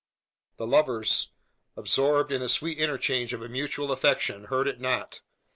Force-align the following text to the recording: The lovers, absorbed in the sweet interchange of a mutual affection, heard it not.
The 0.57 0.65
lovers, 0.65 1.29
absorbed 1.77 2.31
in 2.31 2.41
the 2.41 2.49
sweet 2.49 2.79
interchange 2.79 3.33
of 3.33 3.43
a 3.43 3.47
mutual 3.47 3.91
affection, 3.91 4.45
heard 4.45 4.67
it 4.67 4.79
not. 4.79 5.21